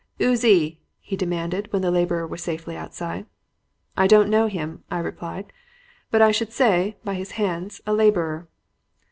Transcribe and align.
"'Oo's 0.19 0.43
'e?' 0.43 0.79
he 0.99 1.15
demanded, 1.15 1.71
when 1.71 1.83
the 1.83 1.91
laborer 1.91 2.25
was 2.25 2.41
safely 2.41 2.75
outside. 2.75 3.27
"'I 3.95 4.07
don't 4.07 4.29
know 4.31 4.47
him,' 4.47 4.83
I 4.89 4.97
replied, 4.97 5.53
'but 6.09 6.23
I 6.23 6.31
should 6.31 6.51
say, 6.51 6.97
by 7.03 7.13
his 7.13 7.33
hands, 7.33 7.81
a 7.85 7.93
laborer.' 7.93 8.47